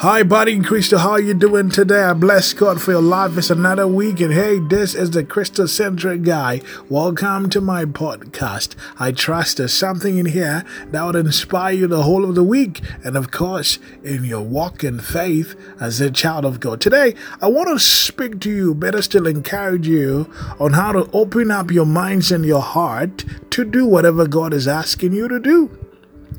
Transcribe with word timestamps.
Hi, 0.00 0.22
buddy 0.22 0.52
and 0.52 0.66
Crystal. 0.66 0.98
How 0.98 1.16
you 1.16 1.32
doing 1.32 1.70
today? 1.70 2.02
I 2.02 2.12
bless 2.12 2.52
God 2.52 2.82
for 2.82 2.90
your 2.90 3.00
life. 3.00 3.38
It's 3.38 3.48
another 3.48 3.88
week, 3.88 4.20
and 4.20 4.30
hey, 4.30 4.58
this 4.58 4.94
is 4.94 5.12
the 5.12 5.24
Christocentric 5.24 6.22
guy. 6.22 6.60
Welcome 6.90 7.48
to 7.48 7.62
my 7.62 7.86
podcast. 7.86 8.74
I 8.98 9.12
trust 9.12 9.56
there's 9.56 9.72
something 9.72 10.18
in 10.18 10.26
here 10.26 10.66
that 10.88 11.02
would 11.02 11.16
inspire 11.16 11.72
you 11.72 11.86
the 11.86 12.02
whole 12.02 12.26
of 12.28 12.34
the 12.34 12.44
week, 12.44 12.82
and 13.04 13.16
of 13.16 13.30
course, 13.30 13.78
in 14.04 14.24
your 14.24 14.42
walk 14.42 14.84
in 14.84 15.00
faith 15.00 15.58
as 15.80 15.98
a 15.98 16.10
child 16.10 16.44
of 16.44 16.60
God. 16.60 16.78
Today, 16.78 17.14
I 17.40 17.46
want 17.46 17.68
to 17.68 17.78
speak 17.78 18.38
to 18.40 18.50
you, 18.50 18.74
better 18.74 19.00
still, 19.00 19.26
encourage 19.26 19.88
you 19.88 20.30
on 20.60 20.74
how 20.74 20.92
to 20.92 21.10
open 21.14 21.50
up 21.50 21.70
your 21.70 21.86
minds 21.86 22.30
and 22.30 22.44
your 22.44 22.60
heart 22.60 23.24
to 23.48 23.64
do 23.64 23.86
whatever 23.86 24.28
God 24.28 24.52
is 24.52 24.68
asking 24.68 25.14
you 25.14 25.26
to 25.26 25.40
do. 25.40 25.70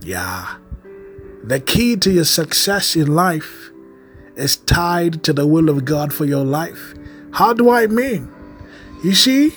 Yeah. 0.03 0.57
The 1.47 1.61
key 1.61 1.95
to 1.95 2.11
your 2.11 2.25
success 2.25 2.97
in 2.97 3.15
life 3.15 3.71
is 4.35 4.57
tied 4.57 5.23
to 5.23 5.31
the 5.31 5.47
will 5.47 5.69
of 5.69 5.85
God 5.85 6.11
for 6.13 6.25
your 6.25 6.43
life. 6.43 6.93
How 7.31 7.53
do 7.53 7.69
I 7.69 7.87
mean? 7.87 8.29
You 9.01 9.13
see, 9.13 9.53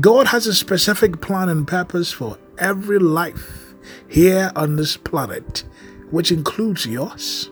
God 0.00 0.26
has 0.26 0.46
a 0.46 0.54
specific 0.54 1.22
plan 1.22 1.48
and 1.48 1.66
purpose 1.66 2.12
for 2.12 2.36
every 2.58 2.98
life 2.98 3.74
here 4.06 4.52
on 4.54 4.76
this 4.76 4.98
planet, 4.98 5.64
which 6.10 6.30
includes 6.30 6.84
yours. 6.84 7.50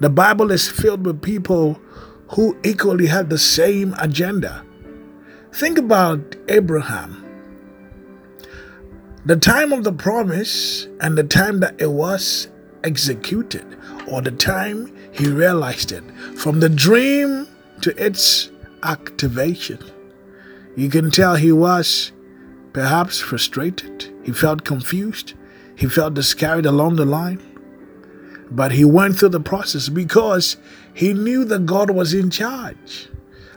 The 0.00 0.10
Bible 0.10 0.50
is 0.50 0.68
filled 0.68 1.06
with 1.06 1.22
people 1.22 1.80
who 2.32 2.54
equally 2.64 3.06
had 3.06 3.30
the 3.30 3.38
same 3.38 3.94
agenda. 3.98 4.62
Think 5.54 5.78
about 5.78 6.36
Abraham. 6.48 7.24
The 9.24 9.36
time 9.36 9.72
of 9.72 9.84
the 9.84 9.92
promise 9.94 10.86
and 11.00 11.16
the 11.16 11.24
time 11.24 11.60
that 11.60 11.80
it 11.80 11.90
was 11.90 12.48
executed 12.84 13.76
or 14.06 14.22
the 14.22 14.30
time 14.30 14.94
he 15.12 15.28
realized 15.28 15.92
it, 15.92 16.04
from 16.36 16.60
the 16.60 16.68
dream 16.68 17.48
to 17.80 17.90
its 18.04 18.50
activation. 18.82 19.78
You 20.76 20.88
can 20.88 21.10
tell 21.10 21.36
he 21.36 21.52
was 21.52 22.12
perhaps 22.72 23.20
frustrated, 23.20 24.12
he 24.24 24.32
felt 24.32 24.64
confused, 24.64 25.34
he 25.76 25.86
felt 25.86 26.14
discouraged 26.14 26.66
along 26.66 26.96
the 26.96 27.04
line. 27.04 27.40
But 28.50 28.72
he 28.72 28.84
went 28.84 29.16
through 29.18 29.30
the 29.30 29.40
process 29.40 29.88
because 29.88 30.56
he 30.92 31.12
knew 31.14 31.44
that 31.46 31.66
God 31.66 31.90
was 31.90 32.12
in 32.12 32.30
charge. 32.30 33.08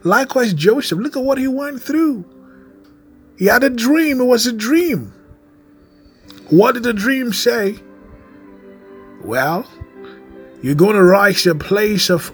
Likewise, 0.03 0.53
Joseph, 0.53 0.99
look 0.99 1.17
at 1.17 1.23
what 1.23 1.37
he 1.37 1.47
went 1.47 1.81
through. 1.81 2.25
He 3.37 3.45
had 3.45 3.63
a 3.63 3.69
dream, 3.69 4.21
it 4.21 4.25
was 4.25 4.47
a 4.47 4.53
dream. 4.53 5.13
What 6.49 6.73
did 6.73 6.83
the 6.83 6.93
dream 6.93 7.33
say? 7.33 7.79
Well, 9.27 9.67
you're 10.61 10.73
going 10.73 10.95
to 10.95 11.03
rise 11.03 11.43
to 11.43 11.51
a 11.51 11.55
place 11.55 12.09
of 12.09 12.31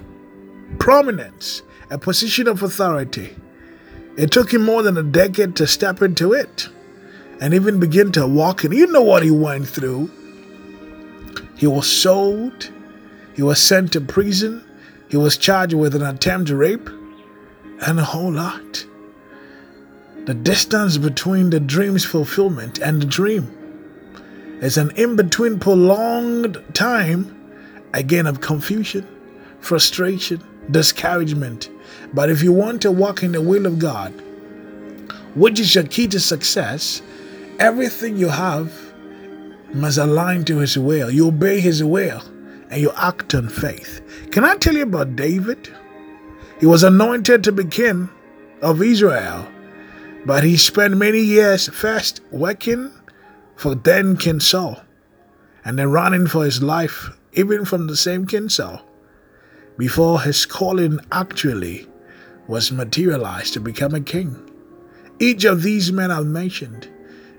prominence, 0.78 1.64
a 1.90 1.98
position 1.98 2.48
of 2.48 2.62
authority. 2.62 3.36
It 4.16 4.32
took 4.32 4.54
him 4.54 4.62
more 4.62 4.84
than 4.84 4.96
a 4.96 5.02
decade 5.02 5.56
to 5.56 5.66
step 5.66 6.04
into 6.04 6.34
it 6.34 6.70
and 7.42 7.56
even 7.56 7.80
begin 7.80 8.12
to 8.12 8.28
walk 8.28 8.64
in. 8.64 8.74
You 8.74 8.86
know 8.86 9.02
what 9.02 9.24
he 9.24 9.32
went 9.32 9.68
through. 9.68 10.12
He 11.58 11.66
was 11.66 11.92
sold, 11.92 12.72
he 13.34 13.42
was 13.42 13.60
sent 13.60 13.94
to 13.94 14.02
prison, 14.02 14.64
he 15.10 15.18
was 15.18 15.36
charged 15.36 15.74
with 15.74 15.96
an 15.96 16.04
attempt 16.04 16.52
rape, 16.52 16.88
and 17.88 18.00
a 18.00 18.04
whole 18.04 18.32
lot. 18.32 18.86
The 20.26 20.36
distance 20.36 21.00
between 21.00 21.50
the 21.50 21.60
dream's 21.60 22.06
fulfillment 22.06 22.78
and 22.78 23.02
the 23.02 23.08
dream 23.08 23.63
it's 24.64 24.78
an 24.78 24.92
in 24.92 25.18
between 25.18 25.60
prolonged 25.60 26.64
time, 26.74 27.36
again, 27.94 28.26
of 28.26 28.40
confusion, 28.40 29.06
frustration, 29.60 30.42
discouragement. 30.72 31.70
But 32.14 32.30
if 32.30 32.42
you 32.42 32.54
want 32.54 32.82
to 32.84 32.92
walk 32.92 33.24
in 33.24 33.34
the 33.34 33.42
will 33.42 33.66
of 33.66 33.78
God, 33.78 34.14
which 35.36 35.60
is 35.60 35.76
your 35.76 35.84
key 35.84 36.08
to 36.08 36.20
success, 36.20 37.02
everything 37.60 38.16
you 38.16 38.30
have 38.30 38.72
must 39.74 39.98
align 39.98 40.46
to 40.46 40.60
His 40.60 40.78
will. 40.78 41.12
You 41.12 41.28
obey 41.28 41.60
His 41.60 41.84
will 41.84 42.22
and 42.70 42.82
you 42.82 42.92
act 42.96 43.36
on 43.36 43.50
faith. 43.50 44.02
Can 44.32 44.46
I 44.46 44.56
tell 44.56 44.76
you 44.76 44.84
about 44.84 45.18
David? 45.18 45.70
He 46.62 46.66
was 46.66 46.84
anointed 46.84 47.44
to 47.44 47.52
be 47.52 47.66
king 47.66 48.10
of 48.62 48.82
Israel, 48.82 49.46
but 50.26 50.46
he 50.46 50.56
spent 50.56 50.96
many 50.96 51.20
years 51.20 51.68
first 51.68 52.22
working 52.32 52.92
for 53.56 53.76
then 53.76 54.18
King 54.18 54.40
Saul, 54.40 54.82
and 55.66 55.78
then 55.78 55.92
running 55.92 56.28
for 56.28 56.44
his 56.46 56.62
life, 56.62 57.10
even 57.34 57.66
from 57.66 57.88
the 57.88 57.96
same 57.96 58.26
King 58.28 58.50
Saul, 58.50 58.82
before 59.78 60.22
his 60.22 60.46
calling 60.46 61.00
actually 61.12 61.88
was 62.48 62.72
materialized 62.72 63.54
to 63.54 63.60
become 63.60 63.94
a 63.96 64.02
king. 64.02 64.50
Each 65.20 65.46
of 65.46 65.64
these 65.64 65.92
men 65.92 66.12
I've 66.12 66.26
mentioned, 66.26 66.90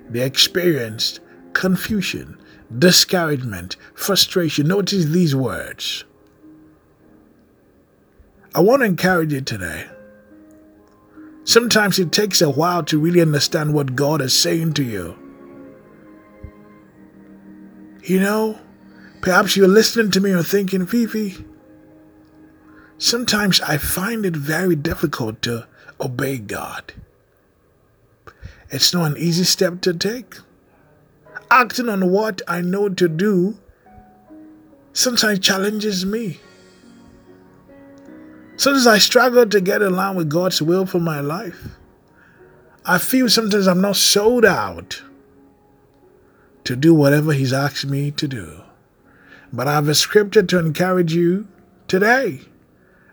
they 0.08 0.24
experienced 0.24 1.20
confusion, 1.52 2.38
discouragement, 2.78 3.76
frustration. 3.94 4.68
Notice 4.68 5.06
these 5.06 5.36
words. 5.36 6.04
I 8.54 8.60
want 8.60 8.80
to 8.80 8.86
encourage 8.86 9.32
you 9.32 9.40
today. 9.40 9.86
Sometimes 11.44 11.98
it 11.98 12.12
takes 12.12 12.40
a 12.40 12.48
while 12.48 12.82
to 12.84 12.98
really 12.98 13.20
understand 13.20 13.74
what 13.74 13.94
God 13.96 14.22
is 14.22 14.32
saying 14.36 14.74
to 14.74 14.84
you. 14.84 15.18
You 18.04 18.20
know, 18.20 18.58
perhaps 19.22 19.56
you're 19.56 19.66
listening 19.66 20.10
to 20.10 20.20
me 20.20 20.32
and 20.32 20.46
thinking, 20.46 20.84
Fifi, 20.84 21.42
sometimes 22.98 23.62
I 23.62 23.78
find 23.78 24.26
it 24.26 24.36
very 24.36 24.76
difficult 24.76 25.40
to 25.42 25.66
obey 25.98 26.36
God. 26.36 26.92
It's 28.68 28.92
not 28.92 29.12
an 29.12 29.16
easy 29.16 29.44
step 29.44 29.80
to 29.82 29.94
take. 29.94 30.34
Acting 31.50 31.88
on 31.88 32.10
what 32.10 32.42
I 32.46 32.60
know 32.60 32.90
to 32.90 33.08
do 33.08 33.56
sometimes 34.92 35.38
challenges 35.38 36.04
me. 36.04 36.40
Sometimes 38.56 38.86
I 38.86 38.98
struggle 38.98 39.46
to 39.46 39.60
get 39.62 39.80
in 39.80 39.96
line 39.96 40.14
with 40.14 40.28
God's 40.28 40.60
will 40.60 40.84
for 40.84 41.00
my 41.00 41.20
life. 41.20 41.68
I 42.84 42.98
feel 42.98 43.30
sometimes 43.30 43.66
I'm 43.66 43.80
not 43.80 43.96
sold 43.96 44.44
out 44.44 45.00
to 46.64 46.76
do 46.76 46.94
whatever 46.94 47.32
He's 47.32 47.52
asked 47.52 47.86
me 47.86 48.10
to 48.12 48.26
do. 48.26 48.62
But 49.52 49.68
I 49.68 49.74
have 49.74 49.88
a 49.88 49.94
scripture 49.94 50.42
to 50.42 50.58
encourage 50.58 51.14
you 51.14 51.46
today 51.86 52.40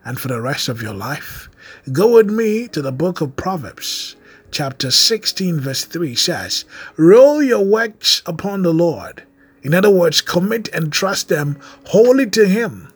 and 0.03 0.19
for 0.19 0.27
the 0.27 0.41
rest 0.41 0.69
of 0.69 0.81
your 0.81 0.93
life. 0.93 1.49
Go 1.91 2.15
with 2.15 2.29
me 2.29 2.67
to 2.69 2.81
the 2.81 2.91
book 2.91 3.21
of 3.21 3.35
Proverbs, 3.35 4.15
chapter 4.51 4.89
16, 4.89 5.59
verse 5.59 5.85
3 5.85 6.15
says, 6.15 6.65
Roll 6.97 7.43
your 7.43 7.63
works 7.63 8.21
upon 8.25 8.63
the 8.63 8.73
Lord. 8.73 9.23
In 9.61 9.73
other 9.73 9.91
words, 9.91 10.21
commit 10.21 10.67
and 10.69 10.91
trust 10.91 11.29
them 11.29 11.59
wholly 11.87 12.27
to 12.31 12.47
Him. 12.47 12.91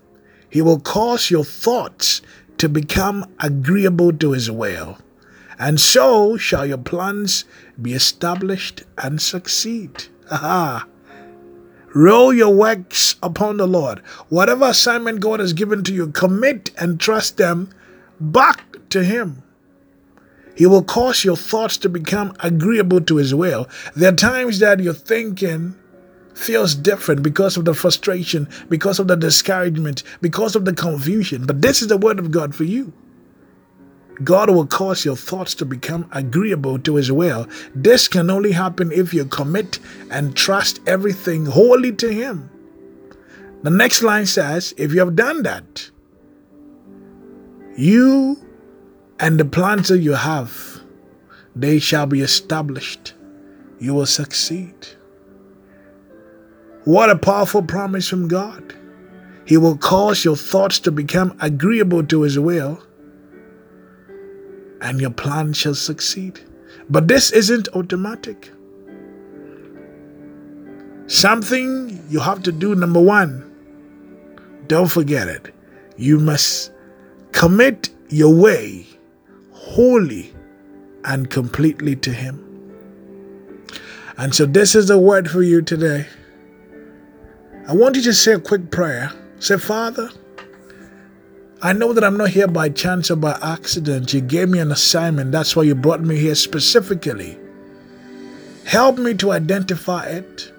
He 0.49 0.61
will 0.61 0.79
cause 0.79 1.29
your 1.29 1.43
thoughts 1.43 2.21
to 2.57 2.69
become 2.69 3.31
agreeable 3.39 4.13
to 4.13 4.31
His 4.31 4.49
will. 4.49 4.97
And 5.59 5.79
so 5.79 6.37
shall 6.37 6.65
your 6.65 6.77
plans 6.77 7.45
be 7.81 7.93
established 7.93 8.83
and 8.97 9.21
succeed. 9.21 10.05
Aha. 10.31 10.87
Roll 11.93 12.33
your 12.33 12.53
works 12.53 13.15
upon 13.23 13.57
the 13.57 13.67
Lord. 13.67 13.99
Whatever 14.29 14.65
assignment 14.65 15.21
God 15.21 15.39
has 15.39 15.53
given 15.53 15.83
to 15.85 15.93
you, 15.93 16.07
commit 16.07 16.71
and 16.77 16.99
trust 16.99 17.37
them 17.37 17.69
back 18.19 18.89
to 18.89 19.03
Him. 19.03 19.43
He 20.55 20.65
will 20.65 20.83
cause 20.83 21.23
your 21.23 21.37
thoughts 21.37 21.77
to 21.77 21.89
become 21.89 22.33
agreeable 22.41 23.01
to 23.01 23.17
His 23.17 23.33
will. 23.33 23.67
There 23.95 24.11
are 24.11 24.15
times 24.15 24.59
that 24.59 24.79
your 24.79 24.93
thinking 24.93 25.75
feels 26.33 26.75
different 26.75 27.23
because 27.23 27.55
of 27.55 27.65
the 27.65 27.73
frustration, 27.73 28.49
because 28.69 28.99
of 28.99 29.07
the 29.07 29.15
discouragement, 29.15 30.03
because 30.21 30.55
of 30.55 30.65
the 30.65 30.73
confusion. 30.73 31.45
But 31.45 31.61
this 31.61 31.81
is 31.81 31.87
the 31.87 31.97
word 31.97 32.19
of 32.19 32.31
God 32.31 32.53
for 32.53 32.65
you. 32.65 32.91
God 34.23 34.49
will 34.49 34.65
cause 34.65 35.03
your 35.03 35.15
thoughts 35.15 35.53
to 35.55 35.65
become 35.65 36.07
agreeable 36.11 36.79
to 36.79 36.95
His 36.95 37.11
will. 37.11 37.47
This 37.73 38.07
can 38.07 38.29
only 38.29 38.51
happen 38.51 38.91
if 38.91 39.13
you 39.13 39.25
commit 39.25 39.79
and 40.09 40.35
trust 40.35 40.79
everything 40.87 41.45
wholly 41.45 41.91
to 41.93 42.11
Him. 42.11 42.49
The 43.63 43.69
next 43.69 44.03
line 44.03 44.25
says, 44.25 44.73
if 44.77 44.93
you 44.93 44.99
have 44.99 45.15
done 45.15 45.43
that, 45.43 45.89
you 47.77 48.37
and 49.19 49.39
the 49.39 49.45
plans 49.45 49.89
that 49.89 49.99
you 49.99 50.13
have, 50.13 50.81
they 51.55 51.79
shall 51.79 52.05
be 52.05 52.21
established. 52.21 53.13
You 53.79 53.93
will 53.93 54.05
succeed. 54.05 54.73
What 56.85 57.09
a 57.09 57.17
powerful 57.17 57.63
promise 57.63 58.07
from 58.07 58.27
God. 58.27 58.75
He 59.45 59.57
will 59.57 59.77
cause 59.77 60.23
your 60.23 60.35
thoughts 60.35 60.79
to 60.79 60.91
become 60.91 61.35
agreeable 61.41 62.03
to 62.05 62.21
His 62.21 62.39
will 62.39 62.81
and 64.81 64.99
your 65.01 65.11
plan 65.11 65.53
shall 65.53 65.75
succeed. 65.75 66.39
But 66.89 67.07
this 67.07 67.31
isn't 67.31 67.67
automatic. 67.73 68.51
Something 71.07 72.03
you 72.09 72.19
have 72.19 72.43
to 72.43 72.51
do, 72.51 72.75
number 72.75 73.01
one, 73.01 73.43
Don't 74.67 74.89
forget 74.89 75.27
it. 75.27 75.53
You 75.97 76.19
must 76.19 76.71
commit 77.31 77.89
your 78.09 78.33
way 78.33 78.87
wholly 79.51 80.33
and 81.03 81.29
completely 81.29 81.95
to 81.97 82.11
Him. 82.11 82.41
And 84.17 84.33
so, 84.33 84.45
this 84.45 84.75
is 84.75 84.87
the 84.87 84.97
word 84.97 85.29
for 85.29 85.43
you 85.43 85.61
today. 85.61 86.07
I 87.67 87.73
want 87.73 87.95
you 87.95 88.01
to 88.03 88.13
say 88.13 88.33
a 88.33 88.39
quick 88.39 88.71
prayer. 88.71 89.11
Say, 89.39 89.57
Father, 89.57 90.09
I 91.65 91.73
know 91.73 91.93
that 91.93 92.03
I'm 92.03 92.15
not 92.15 92.29
here 92.29 92.47
by 92.47 92.69
chance 92.69 93.09
or 93.09 93.15
by 93.15 93.39
accident. 93.41 94.13
You 94.13 94.21
gave 94.21 94.49
me 94.49 94.59
an 94.59 94.71
assignment. 94.71 95.31
That's 95.31 95.55
why 95.55 95.63
you 95.63 95.73
brought 95.73 96.01
me 96.01 96.15
here 96.15 96.35
specifically. 96.35 97.39
Help 98.65 98.99
me 98.99 99.15
to 99.15 99.31
identify 99.31 100.05
it 100.05 100.53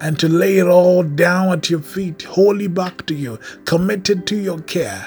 and 0.00 0.18
to 0.18 0.28
lay 0.28 0.58
it 0.58 0.66
all 0.66 1.04
down 1.04 1.52
at 1.52 1.70
your 1.70 1.78
feet, 1.78 2.22
wholly 2.22 2.66
back 2.66 3.06
to 3.06 3.14
you, 3.14 3.38
committed 3.66 4.26
to 4.26 4.36
your 4.36 4.58
care, 4.62 5.06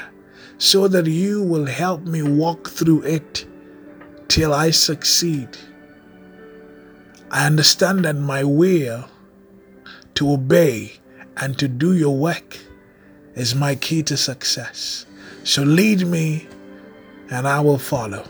so 0.58 0.88
that 0.88 1.06
you 1.06 1.44
will 1.44 1.66
help 1.66 2.04
me 2.04 2.24
walk 2.24 2.70
through 2.70 3.02
it 3.02 3.46
till 4.30 4.54
I 4.54 4.70
succeed. 4.70 5.50
I 7.30 7.46
understand 7.46 8.06
that 8.06 8.16
my 8.16 8.46
will 8.46 9.04
to 10.16 10.32
obey 10.32 10.94
and 11.36 11.60
to 11.60 11.68
do 11.68 11.94
your 11.94 12.16
work 12.16 12.58
is 13.36 13.56
my 13.56 13.76
key 13.76 14.04
to 14.04 14.18
success. 14.18 15.06
So 15.44 15.64
lead 15.64 16.06
me 16.06 16.48
and 17.30 17.48
I 17.48 17.60
will 17.60 17.80
follow. 17.80 18.28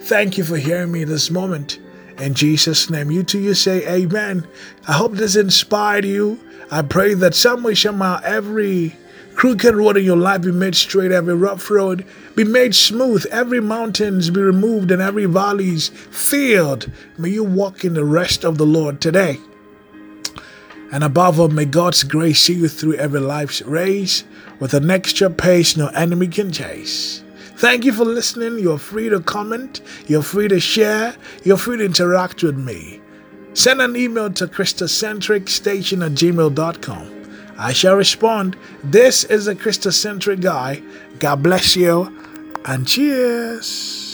Thank 0.00 0.38
you 0.38 0.44
for 0.44 0.56
hearing 0.56 0.92
me 0.92 1.04
this 1.04 1.30
moment. 1.30 1.78
In 2.18 2.32
Jesus' 2.34 2.88
name, 2.88 3.10
you 3.10 3.22
too, 3.22 3.40
you 3.40 3.54
say 3.54 3.86
amen. 3.88 4.46
I 4.88 4.92
hope 4.92 5.12
this 5.12 5.36
inspired 5.36 6.04
you. 6.04 6.40
I 6.70 6.82
pray 6.82 7.14
that 7.14 7.34
some 7.34 7.62
way, 7.62 7.74
somehow, 7.74 8.20
every 8.24 8.96
crooked 9.34 9.74
road 9.74 9.98
in 9.98 10.04
your 10.04 10.16
life 10.16 10.42
be 10.42 10.52
made 10.52 10.74
straight, 10.74 11.12
every 11.12 11.34
rough 11.34 11.70
road 11.70 12.06
be 12.34 12.44
made 12.44 12.74
smooth, 12.74 13.26
every 13.30 13.60
mountains 13.60 14.30
be 14.30 14.40
removed, 14.40 14.90
and 14.90 15.02
every 15.02 15.26
valleys 15.26 15.88
filled. 15.88 16.90
May 17.18 17.30
you 17.30 17.44
walk 17.44 17.84
in 17.84 17.94
the 17.94 18.04
rest 18.04 18.44
of 18.44 18.56
the 18.58 18.66
Lord 18.66 19.00
today. 19.00 19.38
And 20.92 21.02
above 21.02 21.40
all, 21.40 21.48
may 21.48 21.64
God's 21.64 22.04
grace 22.04 22.42
see 22.42 22.54
you 22.54 22.68
through 22.68 22.94
every 22.94 23.20
life's 23.20 23.62
race 23.62 24.24
with 24.60 24.74
an 24.74 24.90
extra 24.90 25.28
pace 25.28 25.76
no 25.76 25.88
enemy 25.88 26.28
can 26.28 26.52
chase. 26.52 27.22
Thank 27.56 27.84
you 27.84 27.92
for 27.92 28.04
listening. 28.04 28.58
You're 28.58 28.78
free 28.78 29.08
to 29.08 29.20
comment, 29.20 29.80
you're 30.06 30.22
free 30.22 30.48
to 30.48 30.60
share, 30.60 31.16
you're 31.42 31.56
free 31.56 31.78
to 31.78 31.84
interact 31.84 32.42
with 32.42 32.56
me. 32.56 33.00
Send 33.54 33.80
an 33.80 33.96
email 33.96 34.30
to 34.34 34.46
Christocentricstation 34.46 36.04
at 36.04 36.12
gmail.com. 36.12 37.16
I 37.58 37.72
shall 37.72 37.96
respond. 37.96 38.56
This 38.84 39.24
is 39.24 39.48
a 39.48 39.54
Christocentric 39.54 40.42
guy. 40.42 40.82
God 41.18 41.42
bless 41.42 41.74
you 41.74 42.14
and 42.66 42.86
cheers. 42.86 44.05